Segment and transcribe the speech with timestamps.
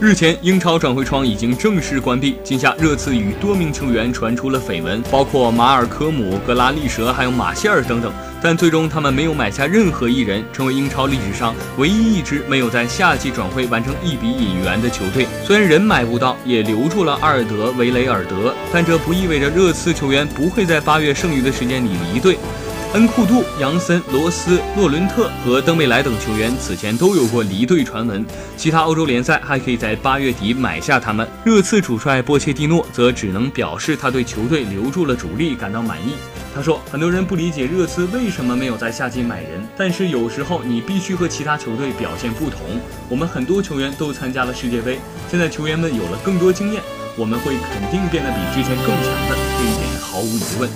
[0.00, 2.36] 日前，英超转会窗已经正式关闭。
[2.44, 8.12] 今夏，热刺与多名球员传出了绯闻，包括马尔科姆、格拉利什，还有马歇尔等等。
[8.40, 15.26] 但最终，他们没有买下任何一人，成为英超历史上唯一一支没有在夏季转会完成一笔引援的球队。
[15.44, 22.38] 虽然人买不到，也留住了阿尔德维雷尔德，但这不意味着热刺球员不会在八月剩余的时间里离队。
[22.94, 28.24] 恩库杜、杨森、罗斯、洛伦特和登贝莱等球员此前都有过离队传闻，
[28.56, 31.28] 其他欧洲联赛还可以在八月底买下他们。
[31.44, 36.14] 热刺主帅波切蒂诺则只能表示他对球队留住了主力感到满意。
[36.54, 42.60] 他说：“很多人不理解热刺为什么没有在夏季买人，但是有时候你必须和其他球队表现不同。
[43.10, 44.98] 我们很多球员都参加了世界杯，
[45.30, 46.82] 现在球员们有了更多经验，
[47.16, 50.70] 我们会肯定变得比之前更强的，这一点毫无疑问。”